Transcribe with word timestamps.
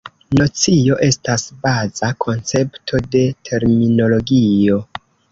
Nocio 0.37 0.95
estas 1.07 1.43
baza 1.65 2.09
koncepto 2.25 3.01
de 3.17 3.21
terminologio. 3.51 4.79